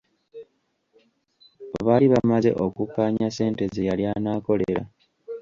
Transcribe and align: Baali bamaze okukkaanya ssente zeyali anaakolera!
Baali 1.85 2.05
bamaze 2.13 2.49
okukkaanya 2.65 3.27
ssente 3.29 3.63
zeyali 3.73 4.03
anaakolera! 4.15 4.83